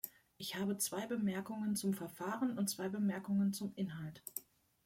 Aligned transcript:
Ich 0.39 0.55
habe 0.55 0.77
zwei 0.79 1.05
Bemerkungen 1.05 1.75
zum 1.75 1.93
Verfahren 1.93 2.57
und 2.57 2.67
zwei 2.67 2.89
Bemerkungen 2.89 3.53
zum 3.53 3.71
Inhalt. 3.75 4.23